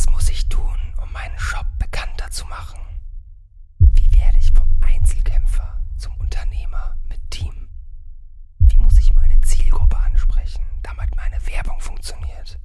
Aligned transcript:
Was 0.00 0.10
muss 0.12 0.30
ich 0.30 0.48
tun, 0.48 0.78
um 1.02 1.12
meinen 1.12 1.38
Shop 1.38 1.66
bekannter 1.78 2.30
zu 2.30 2.46
machen? 2.46 2.80
Wie 3.80 4.10
werde 4.18 4.38
ich 4.38 4.50
vom 4.50 4.66
Einzelkämpfer 4.80 5.78
zum 5.98 6.16
Unternehmer 6.16 6.96
mit 7.10 7.20
Team? 7.30 7.68
Wie 8.60 8.78
muss 8.78 8.98
ich 8.98 9.12
meine 9.12 9.38
Zielgruppe 9.42 9.98
ansprechen, 9.98 10.64
damit 10.82 11.14
meine 11.16 11.36
Werbung 11.46 11.78
funktioniert? 11.80 12.58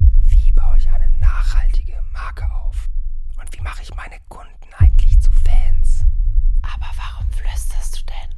Wie 0.00 0.52
baue 0.52 0.76
ich 0.76 0.86
eine 0.90 1.08
nachhaltige 1.18 1.98
Marke 2.12 2.44
auf? 2.50 2.90
Und 3.38 3.50
wie 3.56 3.62
mache 3.62 3.82
ich 3.82 3.94
meine 3.94 4.20
Kunden 4.28 4.74
eigentlich 4.76 5.18
zu 5.18 5.32
Fans? 5.32 6.04
Aber 6.60 6.90
warum 6.94 7.30
flüsterst 7.30 7.96
du 7.96 8.04
denn? 8.04 8.36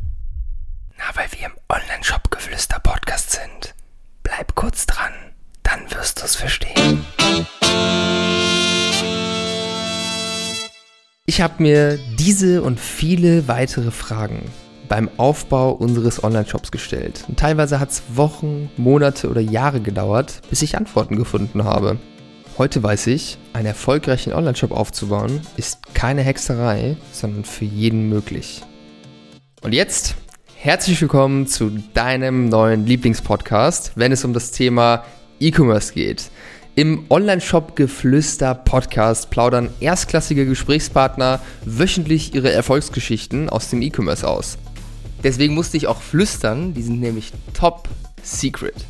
Na, 0.96 1.06
weil 1.14 1.32
wir 1.32 1.46
im 1.46 1.58
Online-Shop-Geflüster-Podcast 1.68 3.32
sind. 3.32 3.74
Bleib 4.22 4.54
kurz 4.54 4.86
dran, 4.86 5.12
dann 5.64 5.90
wirst 5.90 6.22
du's 6.22 6.36
verstehen. 6.36 7.04
Ich 11.32 11.40
habe 11.40 11.62
mir 11.62 11.98
diese 12.18 12.62
und 12.62 12.78
viele 12.78 13.48
weitere 13.48 13.90
Fragen 13.90 14.50
beim 14.86 15.08
Aufbau 15.16 15.70
unseres 15.72 16.22
Online-Shops 16.22 16.70
gestellt. 16.70 17.24
Und 17.26 17.38
teilweise 17.38 17.80
hat 17.80 17.88
es 17.88 18.02
Wochen, 18.12 18.70
Monate 18.76 19.30
oder 19.30 19.40
Jahre 19.40 19.80
gedauert, 19.80 20.42
bis 20.50 20.60
ich 20.60 20.76
Antworten 20.76 21.16
gefunden 21.16 21.64
habe. 21.64 21.96
Heute 22.58 22.82
weiß 22.82 23.06
ich, 23.06 23.38
einen 23.54 23.64
erfolgreichen 23.64 24.34
Online-Shop 24.34 24.72
aufzubauen 24.72 25.40
ist 25.56 25.94
keine 25.94 26.20
Hexerei, 26.20 26.98
sondern 27.12 27.44
für 27.44 27.64
jeden 27.64 28.10
möglich. 28.10 28.60
Und 29.62 29.72
jetzt 29.72 30.16
herzlich 30.54 31.00
willkommen 31.00 31.46
zu 31.46 31.70
deinem 31.94 32.50
neuen 32.50 32.84
Lieblingspodcast, 32.84 33.92
wenn 33.94 34.12
es 34.12 34.26
um 34.26 34.34
das 34.34 34.50
Thema 34.50 35.06
E-Commerce 35.40 35.94
geht. 35.94 36.30
Im 36.74 37.04
Online-Shop 37.10 37.76
Geflüster 37.76 38.54
Podcast 38.54 39.28
plaudern 39.28 39.68
erstklassige 39.80 40.46
Gesprächspartner 40.46 41.38
wöchentlich 41.66 42.34
ihre 42.34 42.50
Erfolgsgeschichten 42.50 43.50
aus 43.50 43.68
dem 43.68 43.82
E-Commerce 43.82 44.26
aus. 44.26 44.56
Deswegen 45.22 45.52
musste 45.52 45.76
ich 45.76 45.86
auch 45.86 46.00
flüstern, 46.00 46.72
die 46.72 46.82
sind 46.82 47.00
nämlich 47.00 47.34
top 47.52 47.90
secret. 48.22 48.86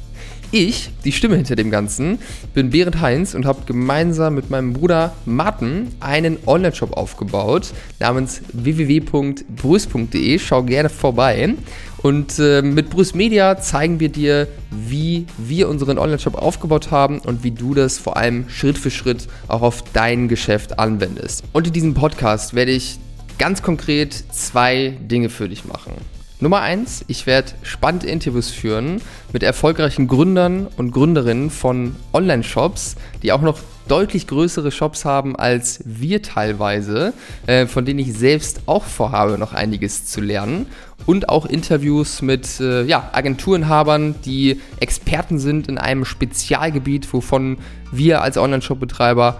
Ich, 0.55 0.91
die 1.03 1.13
Stimme 1.13 1.37
hinter 1.37 1.57
dem 1.57 1.71
Ganzen, 1.71 2.19
bin 2.53 2.69
Berend 2.69 3.01
Heinz 3.01 3.35
und 3.35 3.47
habe 3.47 3.63
gemeinsam 3.65 4.35
mit 4.35 4.51
meinem 4.51 4.75
Bruder 4.75 5.15
Martin 5.25 5.89
einen 5.99 6.37
Online-Shop 6.45 6.93
aufgebaut 6.95 7.73
namens 8.01 8.43
www.brüß.de. 8.53 10.39
Schau 10.39 10.63
gerne 10.63 10.91
vorbei. 10.91 11.55
Und 12.03 12.39
äh, 12.39 12.61
mit 12.61 12.91
Brüß 12.91 13.15
Media 13.15 13.59
zeigen 13.59 13.99
wir 13.99 14.11
dir, 14.11 14.47
wie 14.71 15.25
wir 15.39 15.71
unseren 15.71 15.97
Online-Shop 15.97 16.35
aufgebaut 16.35 16.91
haben 16.91 17.21
und 17.21 17.45
wie 17.45 17.53
du 17.53 17.73
das 17.73 17.97
vor 17.97 18.19
allem 18.19 18.51
Schritt 18.51 18.77
für 18.77 18.91
Schritt 18.91 19.29
auch 19.49 19.63
auf 19.63 19.83
dein 19.95 20.29
Geschäft 20.29 20.79
anwendest. 20.79 21.45
Und 21.55 21.69
in 21.69 21.73
diesem 21.73 21.95
Podcast 21.95 22.53
werde 22.53 22.73
ich 22.73 22.99
ganz 23.39 23.63
konkret 23.63 24.13
zwei 24.31 24.99
Dinge 25.01 25.31
für 25.31 25.49
dich 25.49 25.65
machen. 25.65 25.95
Nummer 26.43 26.61
eins, 26.61 27.05
ich 27.07 27.27
werde 27.29 27.53
spannende 27.63 28.09
Interviews 28.09 28.51
führen 28.51 29.01
mit 29.33 29.45
erfolgreichen 29.45 30.09
Gründern 30.09 30.67
und 30.77 30.91
Gründerinnen 30.91 31.51
von 31.51 31.95
Online-Shops, 32.13 32.97
die 33.23 33.31
auch 33.31 33.43
noch 33.43 33.61
deutlich 33.87 34.27
größere 34.27 34.73
Shops 34.73 35.05
haben 35.05 35.37
als 35.37 35.85
wir 35.85 36.21
teilweise, 36.21 37.13
äh, 37.47 37.67
von 37.67 37.85
denen 37.85 38.01
ich 38.01 38.13
selbst 38.13 38.63
auch 38.67 38.83
vorhabe, 38.83 39.39
noch 39.39 39.53
einiges 39.53 40.07
zu 40.07 40.21
lernen. 40.21 40.67
Und 41.07 41.29
auch 41.29 41.47
Interviews 41.47 42.23
mit 42.23 42.59
äh, 42.59 42.83
ja, 42.83 43.11
Agenturenhabern, 43.13 44.17
die 44.25 44.61
Experten 44.81 45.39
sind 45.39 45.69
in 45.69 45.79
einem 45.79 46.05
Spezialgebiet, 46.05 47.13
wovon 47.13 47.59
wir 47.93 48.21
als 48.21 48.37
Online-Shop-Betreiber 48.37 49.39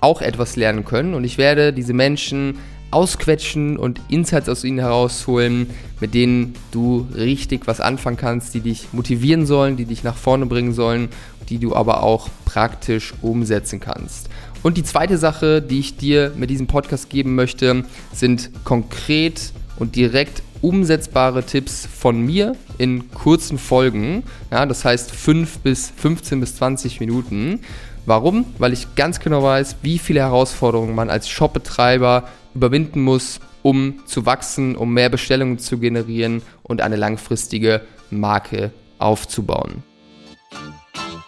auch 0.00 0.22
etwas 0.22 0.54
lernen 0.54 0.84
können. 0.84 1.14
Und 1.14 1.24
ich 1.24 1.36
werde 1.36 1.72
diese 1.72 1.94
Menschen 1.94 2.58
ausquetschen 2.94 3.76
und 3.76 4.00
Insights 4.08 4.48
aus 4.48 4.64
ihnen 4.64 4.78
herausholen, 4.78 5.68
mit 6.00 6.14
denen 6.14 6.54
du 6.70 7.06
richtig 7.14 7.66
was 7.66 7.80
anfangen 7.80 8.16
kannst, 8.16 8.54
die 8.54 8.60
dich 8.60 8.88
motivieren 8.92 9.46
sollen, 9.46 9.76
die 9.76 9.84
dich 9.84 10.04
nach 10.04 10.16
vorne 10.16 10.46
bringen 10.46 10.72
sollen, 10.72 11.08
die 11.48 11.58
du 11.58 11.74
aber 11.74 12.02
auch 12.02 12.28
praktisch 12.44 13.12
umsetzen 13.20 13.80
kannst. 13.80 14.28
Und 14.62 14.78
die 14.78 14.82
zweite 14.82 15.18
Sache, 15.18 15.60
die 15.60 15.80
ich 15.80 15.96
dir 15.96 16.32
mit 16.36 16.48
diesem 16.48 16.66
Podcast 16.66 17.10
geben 17.10 17.34
möchte, 17.34 17.84
sind 18.12 18.50
konkret 18.64 19.52
und 19.76 19.96
direkt 19.96 20.42
umsetzbare 20.62 21.44
Tipps 21.44 21.86
von 21.86 22.20
mir 22.22 22.56
in 22.78 23.10
kurzen 23.10 23.58
Folgen. 23.58 24.22
Ja, 24.50 24.64
das 24.64 24.84
heißt 24.84 25.10
5 25.10 25.58
bis 25.58 25.92
15 25.96 26.40
bis 26.40 26.56
20 26.56 27.00
Minuten. 27.00 27.60
Warum? 28.06 28.44
Weil 28.58 28.72
ich 28.72 28.94
ganz 28.96 29.18
genau 29.18 29.42
weiß, 29.42 29.76
wie 29.82 29.98
viele 29.98 30.20
Herausforderungen 30.20 30.94
man 30.94 31.08
als 31.08 31.28
Shopbetreiber 31.28 32.28
überwinden 32.54 33.00
muss, 33.00 33.40
um 33.62 34.04
zu 34.06 34.26
wachsen, 34.26 34.76
um 34.76 34.92
mehr 34.92 35.08
Bestellungen 35.08 35.58
zu 35.58 35.78
generieren 35.78 36.42
und 36.62 36.82
eine 36.82 36.96
langfristige 36.96 37.80
Marke 38.10 38.72
aufzubauen. 38.98 39.82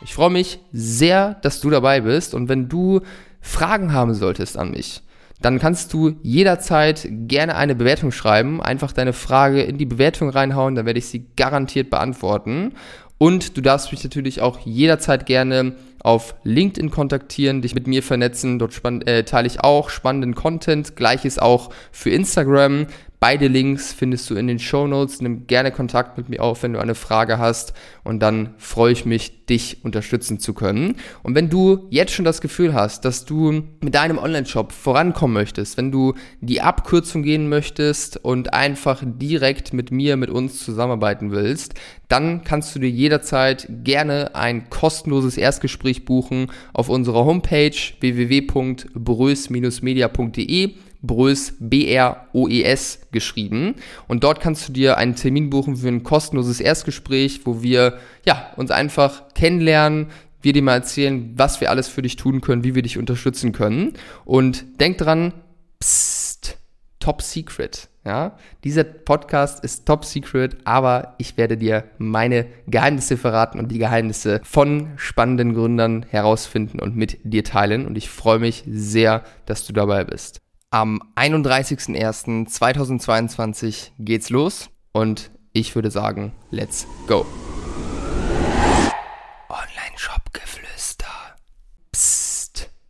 Ich 0.03 0.15
freue 0.15 0.31
mich 0.31 0.61
sehr, 0.71 1.35
dass 1.43 1.61
du 1.61 1.71
dabei 1.71 2.03
bist 2.03 2.35
und 2.35 2.49
wenn 2.49 2.69
du 2.69 3.01
Fragen 3.41 3.93
haben 3.93 4.15
solltest 4.15 4.59
an 4.59 4.71
mich, 4.71 5.03
dann 5.41 5.59
kannst 5.59 5.93
du 5.93 6.17
jederzeit 6.23 7.07
gerne 7.11 7.57
eine 7.57 7.75
Bewertung 7.75 8.13
schreiben, 8.13 8.63
einfach 8.63 8.93
deine 8.93 9.13
Frage 9.13 9.63
in 9.63 9.79
die 9.79 9.87
Bewertung 9.87 10.29
reinhauen, 10.31 10.75
dann 10.75 10.87
werde 10.87 10.99
ich 10.99 11.07
sie 11.07 11.27
garantiert 11.37 11.91
beantworten. 11.91 12.73
Und 13.19 13.57
du 13.57 13.63
darfst 13.63 13.93
mich 13.93 14.05
natürlich 14.05 14.41
auch 14.43 14.59
jederzeit 14.61 15.27
gerne 15.27 15.75
auf 16.07 16.35
LinkedIn 16.45 16.91
kontaktieren, 16.91 17.63
dich 17.63 17.75
mit 17.75 17.87
mir 17.87 18.03
vernetzen. 18.03 18.59
Dort 18.59 18.81
äh, 19.07 19.25
teile 19.25 19.47
ich 19.47 19.61
auch 19.61 19.91
spannenden 19.91 20.35
Content. 20.35 20.95
Gleiches 20.95 21.39
auch 21.39 21.71
für 21.91 22.11
Instagram. 22.11 22.87
Beide 23.29 23.49
Links 23.49 23.93
findest 23.93 24.31
du 24.31 24.37
in 24.37 24.47
den 24.47 24.61
Show 24.61 24.87
Notes. 24.87 25.21
Nimm 25.21 25.49
gerne 25.49 25.73
Kontakt 25.73 26.17
mit 26.17 26.29
mir 26.29 26.41
auf, 26.41 26.63
wenn 26.63 26.75
du 26.75 26.79
eine 26.79 26.95
Frage 26.95 27.39
hast. 27.39 27.73
Und 28.05 28.21
dann 28.21 28.55
freue 28.57 28.93
ich 28.93 29.05
mich, 29.05 29.47
dich 29.47 29.79
unterstützen 29.83 30.39
zu 30.39 30.55
können. 30.55 30.95
Und 31.25 31.35
wenn 31.35 31.51
du 31.51 31.89
jetzt 31.91 32.13
schon 32.13 32.25
das 32.25 32.41
Gefühl 32.41 32.73
hast, 32.73 33.05
dass 33.05 33.25
du 33.25 33.65
mit 33.81 33.97
deinem 33.97 34.19
Online-Shop 34.19 34.71
vorankommen 34.71 35.35
möchtest, 35.35 35.77
wenn 35.77 35.91
du 35.91 36.15
die 36.41 36.61
Abkürzung 36.61 37.25
gehen 37.25 37.49
möchtest 37.49 38.17
und 38.17 38.55
einfach 38.55 39.03
direkt 39.05 39.73
mit 39.73 39.91
mir, 39.91 40.17
mit 40.17 40.31
uns 40.31 40.65
zusammenarbeiten 40.65 41.33
willst, 41.33 41.75
dann 42.07 42.45
kannst 42.45 42.77
du 42.77 42.79
dir 42.79 42.91
jederzeit 42.91 43.67
gerne 43.83 44.37
ein 44.37 44.71
kostenloses 44.71 45.37
Erstgespräch 45.37 46.05
buchen 46.05 46.47
auf 46.73 46.89
unserer 46.89 47.25
Homepage 47.25 47.75
www.brös-media.de 47.99 50.75
Brös, 51.07 51.55
B-R-O-E-S 51.59 53.01
geschrieben. 53.13 53.75
Und 54.09 54.25
dort 54.25 54.41
kannst 54.41 54.69
du 54.69 54.73
dir 54.73 54.97
einen 54.97 55.17
Termin 55.17 55.51
buchen 55.51 55.77
für 55.77 55.89
ein 55.89 56.03
kostenloses 56.03 56.61
Erstgespräch, 56.61 57.41
wo 57.45 57.63
wir 57.63 57.99
ja, 58.25 58.51
uns 58.57 58.71
einfach 58.71 59.35
kennenlernen, 59.35 60.09
wir 60.43 60.53
dir 60.53 60.63
mal 60.63 60.75
erzählen, 60.75 61.33
was 61.37 61.61
wir 61.61 61.71
alles 61.71 61.89
für 61.89 62.03
dich 62.03 62.17
tun 62.17 62.41
können, 62.41 62.65
wie 62.65 62.75
wir 62.75 62.83
dich 62.83 62.99
unterstützen 62.99 63.53
können. 63.53 63.95
Und 64.25 64.81
denk 64.81 64.99
dran, 64.99 65.33
psst, 65.81 66.59
top 67.01 67.23
secret. 67.23 67.89
Ja, 68.05 68.37
dieser 68.63 68.85
Podcast 68.85 69.65
ist 69.65 69.85
top 69.85 70.05
secret, 70.05 70.59
aber 70.63 71.17
ich 71.19 71.37
werde 71.37 71.57
dir 71.57 71.83
meine 71.99 72.47
Geheimnisse 72.69 73.17
verraten 73.17 73.59
und 73.59 73.73
die 73.73 73.79
Geheimnisse 73.79 74.41
von 74.45 74.93
spannenden 74.95 75.55
Gründern 75.55 76.07
herausfinden 76.09 76.79
und 76.79 76.95
mit 76.95 77.19
dir 77.25 77.43
teilen. 77.43 77.85
Und 77.85 77.99
ich 77.99 78.09
freue 78.09 78.39
mich 78.39 78.63
sehr, 78.69 79.25
dass 79.47 79.67
du 79.67 79.73
dabei 79.73 80.05
bist. 80.05 80.41
Am 80.77 81.01
31.01.2022 81.15 83.93
geht's 83.99 84.29
los 84.29 84.69
und 84.93 85.31
ich 85.55 85.75
würde 85.75 85.91
sagen, 85.91 86.33
let's 86.51 86.87
go. 87.07 87.25